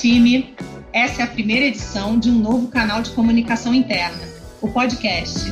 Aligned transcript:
time! 0.00 0.54
Essa 0.92 1.22
é 1.22 1.24
a 1.24 1.28
primeira 1.28 1.66
edição 1.66 2.18
de 2.18 2.30
um 2.30 2.38
novo 2.38 2.68
canal 2.68 3.02
de 3.02 3.10
comunicação 3.10 3.74
interna, 3.74 4.22
o 4.60 4.68
podcast. 4.68 5.50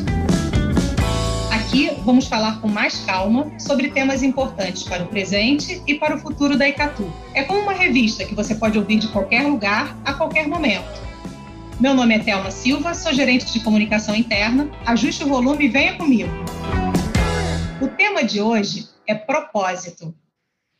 Aqui 1.50 1.90
vamos 2.04 2.26
falar 2.26 2.60
com 2.60 2.68
mais 2.68 2.98
calma 3.04 3.50
sobre 3.58 3.90
temas 3.90 4.22
importantes 4.22 4.82
para 4.82 5.04
o 5.04 5.06
presente 5.06 5.82
e 5.86 5.94
para 5.94 6.16
o 6.16 6.18
futuro 6.18 6.56
da 6.56 6.68
Icatu. 6.68 7.12
É 7.34 7.42
como 7.42 7.60
uma 7.60 7.72
revista 7.72 8.24
que 8.24 8.34
você 8.34 8.54
pode 8.54 8.78
ouvir 8.78 8.98
de 8.98 9.08
qualquer 9.08 9.42
lugar, 9.42 9.96
a 10.04 10.12
qualquer 10.12 10.48
momento. 10.48 11.00
Meu 11.80 11.94
nome 11.94 12.14
é 12.14 12.18
Thelma 12.18 12.50
Silva, 12.50 12.94
sou 12.94 13.12
gerente 13.12 13.52
de 13.52 13.60
comunicação 13.60 14.14
interna. 14.14 14.70
Ajuste 14.86 15.24
o 15.24 15.28
volume 15.28 15.66
e 15.66 15.68
venha 15.68 15.94
comigo. 15.94 16.30
O 17.80 17.88
tema 17.88 18.22
de 18.22 18.40
hoje 18.40 18.88
é 19.06 19.14
propósito. 19.14 20.14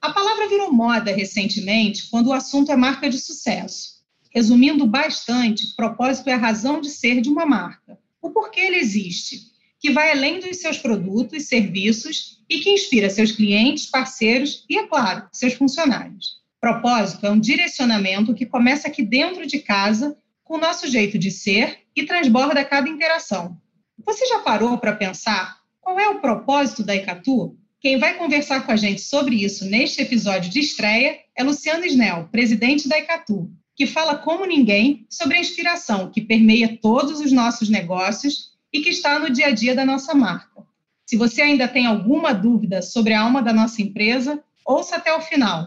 A 0.02 0.12
palavra 0.12 0.48
virou 0.48 0.72
moda 0.72 1.14
recentemente 1.14 2.10
quando 2.10 2.26
o 2.26 2.32
assunto 2.32 2.72
é 2.72 2.76
marca 2.76 3.08
de 3.08 3.18
sucesso. 3.18 4.02
Resumindo 4.34 4.84
bastante, 4.84 5.76
propósito 5.76 6.28
é 6.28 6.32
a 6.32 6.38
razão 6.38 6.80
de 6.80 6.90
ser 6.90 7.20
de 7.20 7.28
uma 7.28 7.46
marca, 7.46 7.96
o 8.20 8.30
porquê 8.30 8.62
ele 8.62 8.78
existe, 8.78 9.52
que 9.78 9.92
vai 9.92 10.10
além 10.10 10.40
dos 10.40 10.56
seus 10.56 10.76
produtos, 10.76 11.44
serviços 11.44 12.42
e 12.50 12.58
que 12.58 12.70
inspira 12.70 13.08
seus 13.08 13.30
clientes, 13.30 13.86
parceiros 13.86 14.64
e, 14.68 14.76
é 14.76 14.88
claro, 14.88 15.28
seus 15.32 15.52
funcionários. 15.54 16.42
Propósito 16.60 17.24
é 17.24 17.30
um 17.30 17.38
direcionamento 17.38 18.34
que 18.34 18.44
começa 18.44 18.88
aqui 18.88 19.04
dentro 19.04 19.46
de 19.46 19.60
casa, 19.60 20.18
com 20.42 20.54
o 20.54 20.60
nosso 20.60 20.88
jeito 20.88 21.16
de 21.16 21.30
ser 21.30 21.78
e 21.94 22.04
transborda 22.04 22.64
cada 22.64 22.88
interação. 22.88 23.56
Você 24.04 24.26
já 24.26 24.40
parou 24.40 24.78
para 24.78 24.96
pensar 24.96 25.58
qual 25.80 26.00
é 26.00 26.08
o 26.08 26.20
propósito 26.20 26.82
da 26.82 26.96
Icatu? 26.96 27.56
Quem 27.82 27.98
vai 27.98 28.14
conversar 28.14 28.64
com 28.64 28.70
a 28.70 28.76
gente 28.76 29.00
sobre 29.00 29.44
isso 29.44 29.64
neste 29.64 30.00
episódio 30.00 30.48
de 30.48 30.60
estreia 30.60 31.18
é 31.36 31.42
Luciano 31.42 31.84
Snell, 31.84 32.28
presidente 32.30 32.88
da 32.88 32.96
Icatu, 32.96 33.50
que 33.74 33.88
fala 33.88 34.14
como 34.14 34.46
ninguém 34.46 35.04
sobre 35.10 35.36
a 35.36 35.40
inspiração 35.40 36.08
que 36.08 36.20
permeia 36.20 36.78
todos 36.80 37.18
os 37.18 37.32
nossos 37.32 37.68
negócios 37.68 38.52
e 38.72 38.80
que 38.82 38.90
está 38.90 39.18
no 39.18 39.28
dia 39.28 39.48
a 39.48 39.50
dia 39.50 39.74
da 39.74 39.84
nossa 39.84 40.14
marca. 40.14 40.62
Se 41.04 41.16
você 41.16 41.42
ainda 41.42 41.66
tem 41.66 41.84
alguma 41.84 42.32
dúvida 42.32 42.80
sobre 42.82 43.14
a 43.14 43.22
alma 43.22 43.42
da 43.42 43.52
nossa 43.52 43.82
empresa, 43.82 44.40
ouça 44.64 44.94
até 44.94 45.12
o 45.12 45.20
final. 45.20 45.66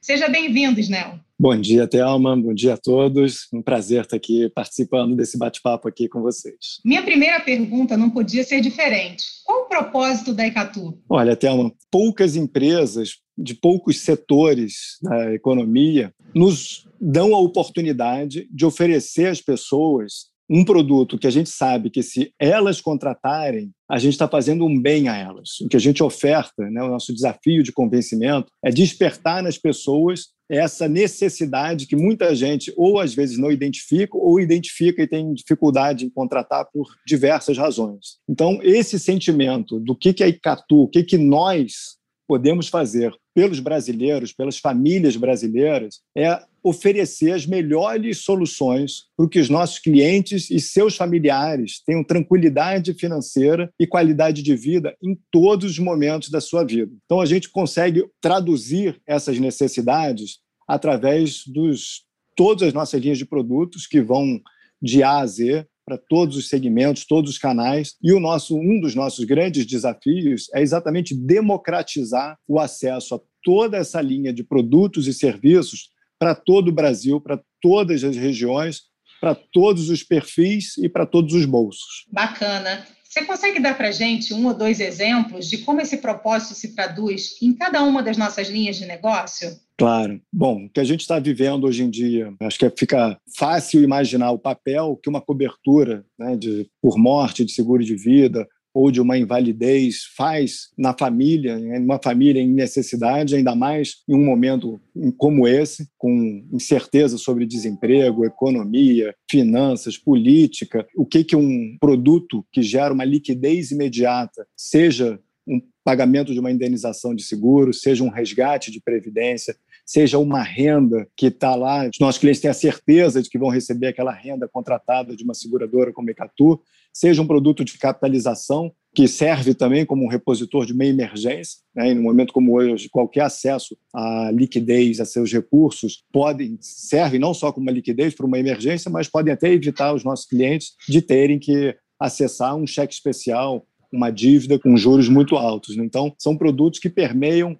Seja 0.00 0.28
bem-vindo, 0.28 0.80
Snell. 0.80 1.20
Bom 1.42 1.60
dia, 1.60 1.88
Thelma. 1.88 2.36
Bom 2.36 2.54
dia 2.54 2.74
a 2.74 2.76
todos. 2.76 3.48
Um 3.52 3.60
prazer 3.60 4.02
estar 4.02 4.16
aqui 4.16 4.48
participando 4.54 5.16
desse 5.16 5.36
bate-papo 5.36 5.88
aqui 5.88 6.08
com 6.08 6.22
vocês. 6.22 6.78
Minha 6.84 7.02
primeira 7.02 7.40
pergunta 7.40 7.96
não 7.96 8.10
podia 8.10 8.44
ser 8.44 8.60
diferente. 8.60 9.24
Qual 9.44 9.62
o 9.62 9.68
propósito 9.68 10.32
da 10.32 10.46
Icatu? 10.46 10.96
Olha, 11.08 11.34
Thelma, 11.34 11.72
poucas 11.90 12.36
empresas 12.36 13.16
de 13.36 13.56
poucos 13.56 14.02
setores 14.02 14.98
da 15.02 15.34
economia 15.34 16.14
nos 16.32 16.86
dão 17.00 17.34
a 17.34 17.40
oportunidade 17.40 18.46
de 18.48 18.64
oferecer 18.64 19.26
às 19.26 19.40
pessoas 19.40 20.30
um 20.48 20.64
produto 20.64 21.18
que 21.18 21.26
a 21.26 21.30
gente 21.30 21.48
sabe 21.48 21.88
que 21.88 22.02
se 22.02 22.32
elas 22.38 22.80
contratarem, 22.80 23.72
a 23.90 23.98
gente 23.98 24.12
está 24.12 24.28
fazendo 24.28 24.66
um 24.66 24.80
bem 24.80 25.08
a 25.08 25.16
elas. 25.16 25.60
O 25.62 25.68
que 25.68 25.76
a 25.76 25.80
gente 25.80 26.02
oferta, 26.02 26.68
né, 26.70 26.82
o 26.82 26.88
nosso 26.88 27.12
desafio 27.12 27.62
de 27.62 27.72
convencimento, 27.72 28.48
é 28.62 28.70
despertar 28.70 29.42
nas 29.42 29.56
pessoas 29.56 30.26
essa 30.52 30.86
necessidade 30.86 31.86
que 31.86 31.96
muita 31.96 32.34
gente 32.34 32.70
ou 32.76 33.00
às 33.00 33.14
vezes 33.14 33.38
não 33.38 33.50
identifica 33.50 34.18
ou 34.18 34.38
identifica 34.38 35.02
e 35.02 35.06
tem 35.06 35.32
dificuldade 35.32 36.04
em 36.04 36.10
contratar 36.10 36.68
por 36.70 36.86
diversas 37.06 37.56
razões. 37.56 38.18
Então, 38.28 38.60
esse 38.62 38.98
sentimento 38.98 39.80
do 39.80 39.96
que, 39.96 40.12
que 40.12 40.22
é 40.22 40.28
Icatu, 40.28 40.82
o 40.82 40.88
que, 40.88 41.02
que 41.02 41.16
nós 41.16 41.96
podemos 42.28 42.68
fazer 42.68 43.14
pelos 43.34 43.60
brasileiros, 43.60 44.32
pelas 44.32 44.58
famílias 44.58 45.16
brasileiras, 45.16 46.00
é 46.16 46.38
oferecer 46.62 47.32
as 47.32 47.44
melhores 47.44 48.18
soluções 48.18 49.04
para 49.16 49.28
que 49.28 49.40
os 49.40 49.48
nossos 49.48 49.78
clientes 49.78 50.50
e 50.50 50.60
seus 50.60 50.96
familiares 50.96 51.82
tenham 51.84 52.04
tranquilidade 52.04 52.94
financeira 52.94 53.70
e 53.80 53.86
qualidade 53.86 54.42
de 54.42 54.54
vida 54.54 54.94
em 55.02 55.18
todos 55.30 55.72
os 55.72 55.78
momentos 55.78 56.30
da 56.30 56.40
sua 56.40 56.64
vida. 56.64 56.92
Então, 57.04 57.20
a 57.20 57.26
gente 57.26 57.50
consegue 57.50 58.04
traduzir 58.20 59.00
essas 59.06 59.38
necessidades 59.38 60.38
através 60.66 61.42
dos 61.46 62.02
todas 62.36 62.68
as 62.68 62.74
nossas 62.74 63.00
linhas 63.00 63.18
de 63.18 63.26
produtos 63.26 63.86
que 63.86 64.00
vão 64.00 64.40
de 64.80 65.02
A 65.02 65.18
a 65.18 65.26
Z 65.26 65.66
para 65.84 65.98
todos 65.98 66.36
os 66.36 66.48
segmentos, 66.48 67.04
todos 67.04 67.32
os 67.32 67.38
canais. 67.38 67.94
E 68.02 68.12
o 68.12 68.20
nosso 68.20 68.58
um 68.58 68.80
dos 68.80 68.94
nossos 68.94 69.24
grandes 69.24 69.66
desafios 69.66 70.46
é 70.54 70.62
exatamente 70.62 71.14
democratizar 71.14 72.38
o 72.48 72.58
acesso 72.58 73.14
a 73.14 73.20
toda 73.42 73.76
essa 73.76 74.00
linha 74.00 74.32
de 74.32 74.44
produtos 74.44 75.06
e 75.06 75.12
serviços 75.12 75.90
para 76.18 76.34
todo 76.34 76.68
o 76.68 76.72
Brasil, 76.72 77.20
para 77.20 77.40
todas 77.60 78.04
as 78.04 78.16
regiões, 78.16 78.82
para 79.20 79.34
todos 79.34 79.90
os 79.90 80.02
perfis 80.02 80.76
e 80.78 80.88
para 80.88 81.04
todos 81.04 81.34
os 81.34 81.44
bolsos. 81.44 82.06
Bacana. 82.10 82.86
Você 83.04 83.26
consegue 83.26 83.60
dar 83.60 83.76
para 83.76 83.88
a 83.88 83.92
gente 83.92 84.32
um 84.32 84.46
ou 84.46 84.54
dois 84.54 84.80
exemplos 84.80 85.46
de 85.46 85.58
como 85.58 85.82
esse 85.82 85.98
propósito 85.98 86.54
se 86.54 86.74
traduz 86.74 87.36
em 87.42 87.52
cada 87.52 87.82
uma 87.82 88.02
das 88.02 88.16
nossas 88.16 88.48
linhas 88.48 88.76
de 88.76 88.86
negócio? 88.86 89.54
Claro. 89.82 90.20
Bom, 90.32 90.66
o 90.66 90.70
que 90.70 90.78
a 90.78 90.84
gente 90.84 91.00
está 91.00 91.18
vivendo 91.18 91.64
hoje 91.64 91.82
em 91.82 91.90
dia, 91.90 92.32
acho 92.42 92.56
que 92.56 92.70
fica 92.70 93.18
fácil 93.36 93.82
imaginar 93.82 94.30
o 94.30 94.38
papel 94.38 94.96
que 95.02 95.10
uma 95.10 95.20
cobertura 95.20 96.06
né, 96.16 96.36
de, 96.36 96.70
por 96.80 96.96
morte 96.96 97.44
de 97.44 97.50
seguro 97.50 97.82
de 97.82 97.96
vida 97.96 98.46
ou 98.72 98.92
de 98.92 99.00
uma 99.00 99.18
invalidez 99.18 100.04
faz 100.16 100.68
na 100.78 100.96
família, 100.96 101.58
uma 101.80 101.98
família 102.00 102.40
em 102.40 102.48
necessidade, 102.48 103.34
ainda 103.34 103.56
mais 103.56 103.96
em 104.08 104.14
um 104.14 104.24
momento 104.24 104.80
como 105.18 105.48
esse, 105.48 105.88
com 105.98 106.46
incerteza 106.52 107.18
sobre 107.18 107.44
desemprego, 107.44 108.24
economia, 108.24 109.12
finanças, 109.28 109.98
política, 109.98 110.86
o 110.96 111.04
que 111.04 111.24
que 111.24 111.34
um 111.34 111.76
produto 111.80 112.46
que 112.52 112.62
gera 112.62 112.94
uma 112.94 113.04
liquidez 113.04 113.72
imediata, 113.72 114.46
seja 114.56 115.18
um 115.46 115.60
pagamento 115.84 116.32
de 116.32 116.40
uma 116.40 116.50
indenização 116.50 117.14
de 117.14 117.22
seguro, 117.24 117.72
seja 117.72 118.04
um 118.04 118.08
resgate 118.08 118.70
de 118.70 118.80
previdência, 118.80 119.56
seja 119.84 120.18
uma 120.18 120.42
renda 120.42 121.08
que 121.16 121.26
está 121.26 121.54
lá, 121.54 121.88
os 121.88 121.98
nossos 122.00 122.20
clientes 122.20 122.40
têm 122.40 122.50
a 122.50 122.54
certeza 122.54 123.22
de 123.22 123.28
que 123.28 123.38
vão 123.38 123.48
receber 123.48 123.88
aquela 123.88 124.12
renda 124.12 124.48
contratada 124.48 125.16
de 125.16 125.24
uma 125.24 125.34
seguradora 125.34 125.92
como 125.92 126.08
a 126.08 126.12
Ecatu, 126.12 126.60
seja 126.92 127.20
um 127.20 127.26
produto 127.26 127.64
de 127.64 127.76
capitalização 127.78 128.72
que 128.94 129.08
serve 129.08 129.54
também 129.54 129.86
como 129.86 130.04
um 130.04 130.08
repositor 130.08 130.66
de 130.66 130.74
meia 130.74 130.90
emergência, 130.90 131.60
né? 131.74 131.90
e 131.90 131.94
no 131.94 132.02
momento 132.02 132.32
como 132.32 132.54
hoje, 132.54 132.90
qualquer 132.90 133.22
acesso 133.22 133.76
à 133.92 134.30
liquidez, 134.30 135.00
a 135.00 135.06
seus 135.06 135.32
recursos, 135.32 136.04
podem 136.12 136.58
serve 136.60 137.18
não 137.18 137.32
só 137.32 137.50
como 137.50 137.66
uma 137.66 137.72
liquidez 137.72 138.14
para 138.14 138.26
uma 138.26 138.38
emergência, 138.38 138.90
mas 138.90 139.08
podem 139.08 139.32
até 139.32 139.50
evitar 139.50 139.94
os 139.94 140.04
nossos 140.04 140.26
clientes 140.26 140.74
de 140.86 141.00
terem 141.00 141.38
que 141.38 141.74
acessar 141.98 142.54
um 142.54 142.66
cheque 142.66 142.92
especial, 142.92 143.66
uma 143.92 144.10
dívida 144.10 144.58
com 144.58 144.76
juros 144.76 145.08
muito 145.08 145.36
altos. 145.36 145.76
Então, 145.76 146.14
são 146.18 146.36
produtos 146.36 146.80
que 146.80 146.88
permeiam 146.88 147.58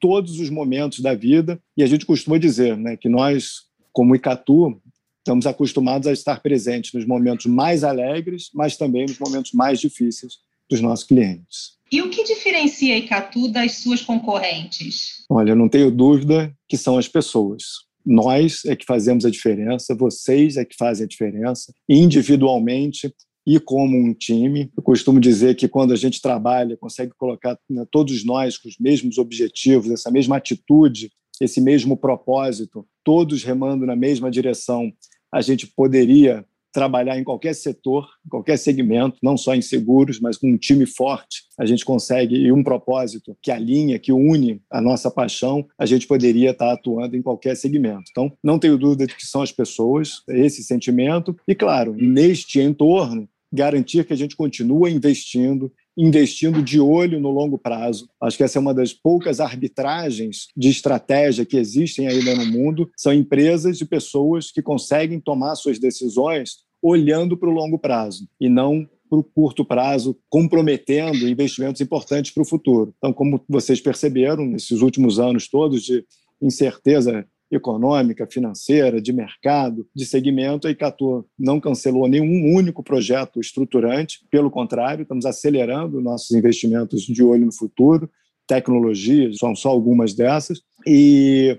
todos 0.00 0.38
os 0.40 0.50
momentos 0.50 1.00
da 1.00 1.14
vida 1.14 1.60
e 1.76 1.82
a 1.82 1.86
gente 1.86 2.06
costuma 2.06 2.38
dizer 2.38 2.76
né, 2.76 2.96
que 2.96 3.08
nós, 3.08 3.62
como 3.92 4.14
Icatu, 4.14 4.80
estamos 5.18 5.46
acostumados 5.46 6.06
a 6.06 6.12
estar 6.12 6.40
presentes 6.40 6.92
nos 6.92 7.06
momentos 7.06 7.46
mais 7.46 7.82
alegres, 7.82 8.50
mas 8.52 8.76
também 8.76 9.06
nos 9.06 9.18
momentos 9.18 9.52
mais 9.52 9.80
difíceis 9.80 10.34
dos 10.68 10.80
nossos 10.80 11.06
clientes. 11.06 11.74
E 11.90 12.02
o 12.02 12.10
que 12.10 12.24
diferencia 12.24 12.94
a 12.94 12.98
Icatu 12.98 13.48
das 13.48 13.76
suas 13.76 14.02
concorrentes? 14.02 15.24
Olha, 15.30 15.50
eu 15.50 15.56
não 15.56 15.68
tenho 15.68 15.90
dúvida 15.90 16.54
que 16.68 16.76
são 16.76 16.98
as 16.98 17.08
pessoas. 17.08 17.62
Nós 18.04 18.64
é 18.66 18.76
que 18.76 18.84
fazemos 18.84 19.24
a 19.24 19.30
diferença, 19.30 19.94
vocês 19.94 20.56
é 20.56 20.64
que 20.64 20.76
fazem 20.76 21.04
a 21.04 21.08
diferença. 21.08 21.72
Individualmente, 21.88 23.14
e 23.46 23.60
como 23.60 23.96
um 23.96 24.14
time. 24.14 24.70
Eu 24.76 24.82
costumo 24.82 25.20
dizer 25.20 25.54
que 25.54 25.68
quando 25.68 25.92
a 25.92 25.96
gente 25.96 26.20
trabalha, 26.20 26.76
consegue 26.76 27.12
colocar 27.16 27.58
né, 27.68 27.86
todos 27.90 28.24
nós 28.24 28.56
com 28.56 28.68
os 28.68 28.76
mesmos 28.78 29.18
objetivos, 29.18 29.90
essa 29.90 30.10
mesma 30.10 30.36
atitude, 30.36 31.10
esse 31.40 31.60
mesmo 31.60 31.96
propósito, 31.96 32.86
todos 33.02 33.42
remando 33.42 33.84
na 33.84 33.96
mesma 33.96 34.30
direção, 34.30 34.92
a 35.32 35.40
gente 35.40 35.66
poderia 35.66 36.44
trabalhar 36.74 37.16
em 37.16 37.22
qualquer 37.22 37.54
setor, 37.54 38.04
em 38.26 38.28
qualquer 38.28 38.56
segmento, 38.58 39.16
não 39.22 39.36
só 39.36 39.54
em 39.54 39.62
seguros, 39.62 40.18
mas 40.18 40.36
com 40.36 40.50
um 40.50 40.58
time 40.58 40.84
forte, 40.84 41.44
a 41.56 41.64
gente 41.64 41.84
consegue, 41.84 42.34
e 42.34 42.50
um 42.50 42.64
propósito 42.64 43.36
que 43.40 43.52
alinha, 43.52 43.96
que 43.96 44.12
une 44.12 44.60
a 44.68 44.80
nossa 44.80 45.08
paixão, 45.08 45.64
a 45.78 45.86
gente 45.86 46.04
poderia 46.08 46.50
estar 46.50 46.72
atuando 46.72 47.16
em 47.16 47.22
qualquer 47.22 47.56
segmento. 47.56 48.10
Então, 48.10 48.32
não 48.42 48.58
tenho 48.58 48.76
dúvida 48.76 49.06
de 49.06 49.14
que 49.14 49.24
são 49.24 49.40
as 49.40 49.52
pessoas, 49.52 50.22
esse 50.28 50.64
sentimento, 50.64 51.36
e 51.46 51.54
claro, 51.54 51.94
neste 51.96 52.60
entorno, 52.60 53.28
garantir 53.54 54.04
que 54.04 54.12
a 54.12 54.16
gente 54.16 54.36
continua 54.36 54.90
investindo, 54.90 55.72
investindo 55.96 56.62
de 56.62 56.80
olho 56.80 57.20
no 57.20 57.30
longo 57.30 57.56
prazo. 57.56 58.08
Acho 58.20 58.36
que 58.36 58.42
essa 58.42 58.58
é 58.58 58.60
uma 58.60 58.74
das 58.74 58.92
poucas 58.92 59.38
arbitragens 59.38 60.48
de 60.56 60.68
estratégia 60.68 61.46
que 61.46 61.56
existem 61.56 62.08
ainda 62.08 62.34
no 62.34 62.46
mundo. 62.46 62.90
São 62.96 63.12
empresas 63.12 63.80
e 63.80 63.84
pessoas 63.84 64.50
que 64.50 64.60
conseguem 64.60 65.20
tomar 65.20 65.54
suas 65.54 65.78
decisões 65.78 66.64
olhando 66.82 67.36
para 67.36 67.48
o 67.48 67.52
longo 67.52 67.78
prazo 67.78 68.28
e 68.40 68.48
não 68.48 68.86
para 69.08 69.18
o 69.18 69.24
curto 69.24 69.64
prazo, 69.64 70.18
comprometendo 70.28 71.28
investimentos 71.28 71.80
importantes 71.80 72.32
para 72.32 72.42
o 72.42 72.46
futuro. 72.46 72.92
Então, 72.98 73.12
como 73.12 73.40
vocês 73.48 73.80
perceberam, 73.80 74.44
nesses 74.44 74.80
últimos 74.80 75.20
anos 75.20 75.48
todos 75.48 75.82
de 75.82 76.04
incerteza 76.42 77.26
econômica, 77.56 78.26
financeira, 78.30 79.00
de 79.00 79.12
mercado, 79.12 79.86
de 79.94 80.04
segmento, 80.06 80.66
a 80.66 80.70
Icatu 80.70 81.24
não 81.38 81.60
cancelou 81.60 82.08
nenhum 82.08 82.54
único 82.54 82.82
projeto 82.82 83.40
estruturante, 83.40 84.20
pelo 84.30 84.50
contrário, 84.50 85.02
estamos 85.02 85.26
acelerando 85.26 86.00
nossos 86.00 86.30
investimentos 86.32 87.02
de 87.02 87.22
olho 87.22 87.46
no 87.46 87.54
futuro, 87.54 88.10
tecnologias, 88.46 89.38
são 89.38 89.54
só 89.54 89.70
algumas 89.70 90.14
dessas, 90.14 90.60
e 90.86 91.58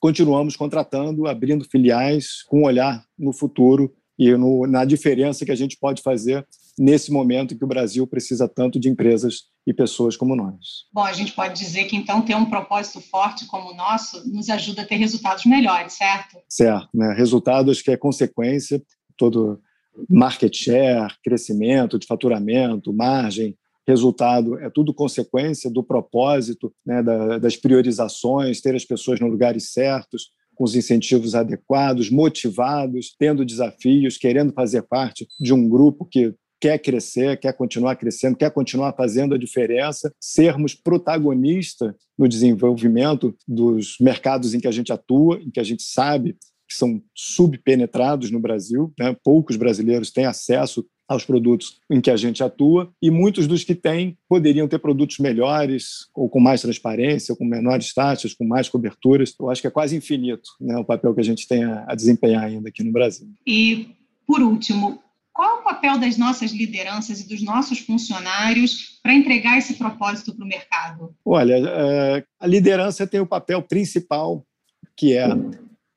continuamos 0.00 0.56
contratando, 0.56 1.26
abrindo 1.26 1.64
filiais 1.64 2.42
com 2.48 2.64
olhar 2.64 3.04
no 3.18 3.32
futuro 3.32 3.92
e 4.18 4.36
no, 4.36 4.66
na 4.66 4.84
diferença 4.84 5.44
que 5.44 5.52
a 5.52 5.56
gente 5.56 5.76
pode 5.78 6.02
fazer 6.02 6.46
nesse 6.78 7.12
momento 7.12 7.54
em 7.54 7.56
que 7.56 7.64
o 7.64 7.68
Brasil 7.68 8.06
precisa 8.06 8.48
tanto 8.48 8.78
de 8.78 8.88
empresas 8.88 9.44
e 9.66 9.72
pessoas 9.72 10.16
como 10.16 10.36
nós. 10.36 10.84
Bom, 10.92 11.02
a 11.02 11.12
gente 11.12 11.32
pode 11.32 11.58
dizer 11.58 11.84
que 11.84 11.96
então 11.96 12.22
ter 12.22 12.34
um 12.34 12.44
propósito 12.44 13.00
forte 13.00 13.46
como 13.46 13.70
o 13.70 13.74
nosso 13.74 14.28
nos 14.28 14.48
ajuda 14.50 14.82
a 14.82 14.86
ter 14.86 14.96
resultados 14.96 15.44
melhores, 15.46 15.94
certo? 15.94 16.38
Certo, 16.48 16.88
né? 16.92 17.14
resultados 17.14 17.80
que 17.80 17.90
é 17.90 17.96
consequência 17.96 18.82
todo 19.16 19.60
market 20.08 20.54
share, 20.54 21.14
crescimento 21.22 21.98
de 21.98 22.06
faturamento, 22.06 22.92
margem, 22.92 23.56
resultado 23.86 24.58
é 24.58 24.70
tudo 24.70 24.94
consequência 24.94 25.70
do 25.70 25.82
propósito, 25.82 26.72
né, 26.84 27.02
da, 27.02 27.38
das 27.38 27.56
priorizações, 27.56 28.60
ter 28.60 28.74
as 28.74 28.84
pessoas 28.84 29.20
nos 29.20 29.30
lugares 29.30 29.72
certos, 29.72 30.30
com 30.54 30.64
os 30.64 30.74
incentivos 30.74 31.34
adequados, 31.34 32.10
motivados, 32.10 33.14
tendo 33.18 33.44
desafios, 33.44 34.16
querendo 34.16 34.52
fazer 34.52 34.82
parte 34.82 35.26
de 35.38 35.52
um 35.52 35.68
grupo 35.68 36.04
que 36.04 36.34
quer 36.64 36.78
crescer, 36.78 37.38
quer 37.38 37.52
continuar 37.52 37.94
crescendo, 37.94 38.38
quer 38.38 38.50
continuar 38.50 38.94
fazendo 38.94 39.34
a 39.34 39.38
diferença, 39.38 40.10
sermos 40.18 40.74
protagonistas 40.74 41.92
no 42.18 42.26
desenvolvimento 42.26 43.36
dos 43.46 43.96
mercados 44.00 44.54
em 44.54 44.60
que 44.60 44.66
a 44.66 44.70
gente 44.70 44.90
atua, 44.90 45.38
em 45.42 45.50
que 45.50 45.60
a 45.60 45.62
gente 45.62 45.82
sabe 45.82 46.38
que 46.66 46.74
são 46.74 47.02
subpenetrados 47.14 48.30
no 48.30 48.40
Brasil, 48.40 48.90
né? 48.98 49.14
poucos 49.22 49.56
brasileiros 49.56 50.10
têm 50.10 50.24
acesso 50.24 50.86
aos 51.06 51.22
produtos 51.22 51.80
em 51.90 52.00
que 52.00 52.10
a 52.10 52.16
gente 52.16 52.42
atua 52.42 52.90
e 53.02 53.10
muitos 53.10 53.46
dos 53.46 53.62
que 53.62 53.74
têm 53.74 54.16
poderiam 54.26 54.66
ter 54.66 54.78
produtos 54.78 55.18
melhores 55.18 56.08
ou 56.14 56.30
com 56.30 56.40
mais 56.40 56.62
transparência, 56.62 57.34
ou 57.34 57.36
com 57.36 57.44
menores 57.44 57.92
taxas, 57.92 58.32
com 58.32 58.46
mais 58.46 58.70
coberturas. 58.70 59.34
Eu 59.38 59.50
acho 59.50 59.60
que 59.60 59.66
é 59.66 59.70
quase 59.70 59.94
infinito 59.94 60.48
né, 60.58 60.78
o 60.78 60.84
papel 60.84 61.14
que 61.14 61.20
a 61.20 61.24
gente 61.24 61.46
tem 61.46 61.62
a, 61.62 61.84
a 61.86 61.94
desempenhar 61.94 62.44
ainda 62.44 62.70
aqui 62.70 62.82
no 62.82 62.90
Brasil. 62.90 63.28
E, 63.46 63.88
por 64.26 64.40
último, 64.40 65.03
qual 65.34 65.56
é 65.56 65.60
o 65.60 65.64
papel 65.64 65.98
das 65.98 66.16
nossas 66.16 66.52
lideranças 66.52 67.20
e 67.20 67.28
dos 67.28 67.42
nossos 67.42 67.80
funcionários 67.80 69.00
para 69.02 69.12
entregar 69.12 69.58
esse 69.58 69.74
propósito 69.74 70.34
para 70.34 70.44
o 70.44 70.48
mercado? 70.48 71.14
Olha, 71.24 71.54
é, 71.54 72.24
a 72.38 72.46
liderança 72.46 73.04
tem 73.04 73.18
o 73.18 73.26
papel 73.26 73.60
principal, 73.60 74.46
que 74.96 75.16
é 75.16 75.26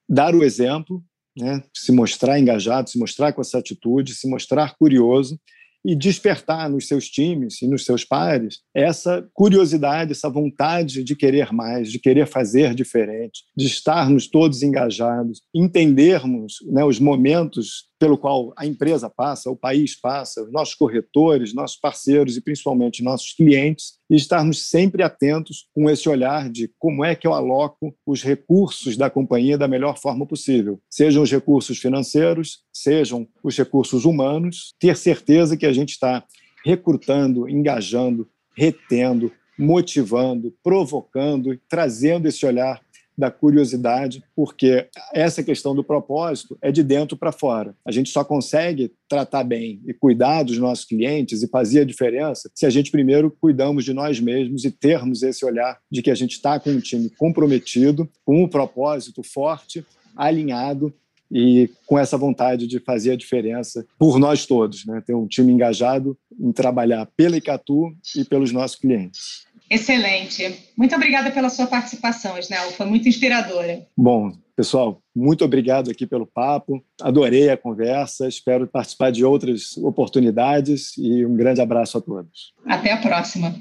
dar 0.10 0.34
o 0.34 0.44
exemplo, 0.44 1.04
né? 1.38 1.64
se 1.72 1.92
mostrar 1.92 2.40
engajado, 2.40 2.90
se 2.90 2.98
mostrar 2.98 3.32
com 3.32 3.40
essa 3.40 3.60
atitude, 3.60 4.16
se 4.16 4.28
mostrar 4.28 4.76
curioso 4.76 5.40
e 5.88 5.96
despertar 5.96 6.70
nos 6.70 6.86
seus 6.86 7.10
times 7.10 7.62
e 7.62 7.68
nos 7.68 7.86
seus 7.86 8.04
pares 8.04 8.60
essa 8.76 9.26
curiosidade, 9.34 10.12
essa 10.12 10.30
vontade 10.30 11.02
de 11.02 11.16
querer 11.16 11.54
mais, 11.54 11.90
de 11.90 11.98
querer 11.98 12.28
fazer 12.28 12.76
diferente, 12.76 13.44
de 13.56 13.68
estarmos 13.68 14.28
todos 14.28 14.62
engajados, 14.62 15.42
entendermos 15.56 16.56
né, 16.66 16.84
os 16.84 17.00
momentos 17.00 17.88
pelo 17.98 18.18
qual 18.18 18.54
a 18.58 18.66
empresa 18.66 19.10
passa, 19.10 19.50
o 19.50 19.56
país 19.56 20.00
passa, 20.00 20.44
os 20.44 20.52
nossos 20.52 20.76
corretores, 20.76 21.54
nossos 21.54 21.78
parceiros 21.78 22.36
e 22.36 22.42
principalmente 22.42 23.02
nossos 23.02 23.34
clientes, 23.34 23.94
e 24.10 24.16
estarmos 24.16 24.70
sempre 24.70 25.04
atentos 25.04 25.68
com 25.74 25.90
esse 25.90 26.08
olhar 26.08 26.50
de 26.50 26.72
como 26.80 27.04
é 27.04 27.16
que 27.16 27.28
eu 27.28 27.34
aloco 27.34 27.96
os 28.06 28.24
recursos 28.24 28.96
da 28.96 29.10
companhia 29.10 29.58
da 29.58 29.68
melhor 29.68 29.98
forma 29.98 30.26
possível, 30.26 30.80
sejam 30.90 31.24
os 31.24 31.32
recursos 31.32 31.78
financeiros, 31.78 32.60
sejam 32.74 33.28
os 33.44 33.58
recursos 33.58 34.06
humanos, 34.06 34.74
ter 34.80 34.96
certeza 34.96 35.58
que 35.58 35.66
a 35.66 35.74
gente 35.74 35.92
está 35.92 36.24
recrutando, 36.66 37.50
engajando, 37.50 38.28
retendo, 38.56 39.32
motivando, 39.58 40.54
provocando, 40.64 41.60
trazendo 41.68 42.28
esse 42.28 42.46
olhar 42.46 42.80
da 43.18 43.32
curiosidade, 43.32 44.24
porque 44.36 44.88
essa 45.14 45.44
questão 45.44 45.74
do 45.74 45.84
propósito 45.84 46.58
é 46.62 46.72
de 46.72 46.84
dentro 46.84 47.18
para 47.18 47.32
fora. 47.32 47.76
A 47.86 47.92
gente 47.92 48.10
só 48.10 48.24
consegue 48.24 48.92
tratar 49.10 49.44
bem 49.44 49.82
e 49.88 49.94
cuidar 49.94 50.44
dos 50.44 50.58
nossos 50.58 50.86
clientes 50.86 51.42
e 51.42 51.48
fazer 51.48 51.82
a 51.82 51.86
diferença 51.86 52.52
se 52.54 52.66
a 52.66 52.70
gente 52.70 52.92
primeiro 52.92 53.36
cuidamos 53.42 53.84
de 53.84 53.94
nós 53.94 54.20
mesmos 54.20 54.66
e 54.66 54.72
termos 54.72 55.24
esse 55.24 55.44
olhar 55.46 55.80
de 55.92 56.02
que 56.02 56.12
a 56.12 56.16
gente 56.16 56.34
está 56.34 56.60
com 56.60 56.70
um 56.70 56.80
time 56.80 57.10
comprometido, 57.18 58.08
com 58.24 58.44
um 58.44 58.48
propósito 58.48 59.24
forte, 59.24 59.84
alinhado 60.16 60.94
e 61.32 61.70
com 61.86 62.00
essa 62.00 62.18
vontade 62.18 62.68
de 62.68 62.80
fazer 62.80 63.12
a 63.12 63.18
diferença 63.18 63.86
por 64.00 64.18
nós 64.18 64.46
todos, 64.46 64.86
né? 64.86 65.02
ter 65.06 65.14
um 65.14 65.28
time 65.28 65.52
engajado 65.52 66.18
em 66.40 66.52
trabalhar 66.52 67.06
pela 67.18 67.38
Icatu 67.38 67.94
e 68.16 68.24
pelos 68.24 68.52
nossos 68.52 68.78
clientes. 68.78 69.46
Excelente. 69.70 70.72
Muito 70.78 70.96
obrigada 70.96 71.32
pela 71.32 71.50
sua 71.50 71.68
participação, 71.68 72.38
Isnel. 72.38 72.72
Foi 72.72 72.86
muito 72.86 73.08
inspiradora. 73.08 73.86
Bom, 73.98 74.32
pessoal, 74.56 75.02
muito 75.16 75.44
obrigado 75.44 75.92
aqui 75.92 76.08
pelo 76.08 76.26
papo. 76.26 76.84
Adorei 77.02 77.50
a 77.50 77.58
conversa. 77.58 78.28
Espero 78.28 78.68
participar 78.68 79.12
de 79.12 79.26
outras 79.26 79.78
oportunidades 79.78 80.98
e 80.98 81.26
um 81.26 81.36
grande 81.36 81.62
abraço 81.62 81.98
a 81.98 82.02
todos. 82.02 82.54
Até 82.66 82.92
a 82.92 82.98
próxima. 82.98 83.54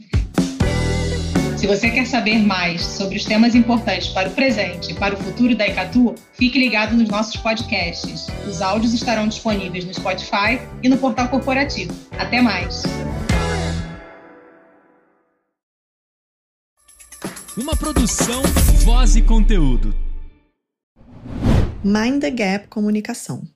Se 1.57 1.67
você 1.67 1.91
quer 1.91 2.07
saber 2.07 2.39
mais 2.39 2.83
sobre 2.83 3.17
os 3.17 3.25
temas 3.25 3.55
importantes 3.55 4.09
para 4.09 4.29
o 4.29 4.33
presente 4.33 4.93
e 4.93 4.95
para 4.95 5.15
o 5.15 5.17
futuro 5.17 5.57
da 5.57 5.67
Icatu, 5.67 6.15
fique 6.35 6.59
ligado 6.59 6.95
nos 6.95 7.09
nossos 7.09 7.37
podcasts. 7.39 8.27
Os 8.47 8.61
áudios 8.61 8.93
estarão 8.93 9.27
disponíveis 9.27 9.85
no 9.87 9.95
Spotify 9.95 10.61
e 10.83 10.89
no 10.89 10.99
portal 10.99 11.29
corporativo. 11.29 11.95
Até 12.19 12.43
mais! 12.43 12.83
Uma 17.57 17.75
produção, 17.75 18.43
voz 18.85 19.17
e 19.17 19.23
conteúdo. 19.23 19.95
Mind 21.83 22.21
the 22.21 22.31
Gap 22.31 22.69
Comunicação. 22.69 23.49